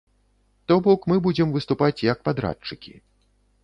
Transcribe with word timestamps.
То 0.71 0.77
бок 0.87 1.05
мы 1.13 1.19
будзем 1.29 1.53
выступаць 1.59 1.93
як 2.11 2.19
падрадчыкі. 2.31 3.01